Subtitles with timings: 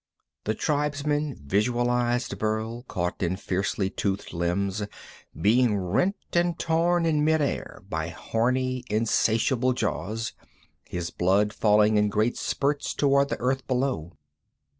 [0.45, 4.81] The tribesmen visualized Burl caught in fiercely toothed limbs,
[5.39, 10.33] being rent and torn in mid air by horny, insatiable jaws,
[10.89, 14.13] his blood falling in great spurts toward the earth below.